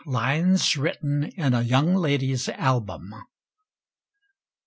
]LINES 0.07 0.77
WRITTEN 0.77 1.31
IN 1.35 1.53
A 1.53 1.61
YOUNG 1.61 1.93
LADY'S 1.93 2.49
ALBUM. 2.49 3.13